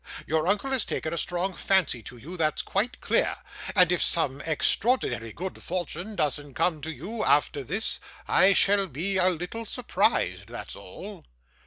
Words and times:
Your 0.25 0.47
uncle 0.47 0.71
has 0.71 0.83
taken 0.83 1.13
a 1.13 1.17
strong 1.19 1.53
fancy 1.53 2.01
to 2.01 2.17
you, 2.17 2.35
that's 2.35 2.63
quite 2.63 2.99
clear; 3.01 3.35
and 3.75 3.91
if 3.91 4.01
some 4.01 4.41
extraordinary 4.47 5.31
good 5.31 5.61
fortune 5.61 6.15
doesn't 6.15 6.55
come 6.55 6.81
to 6.81 6.91
you, 6.91 7.23
after 7.23 7.63
this, 7.63 7.99
I 8.27 8.53
shall 8.53 8.87
be 8.87 9.17
a 9.17 9.29
little 9.29 9.67
surprised, 9.67 10.47
that's 10.49 10.75
all. 10.75 11.27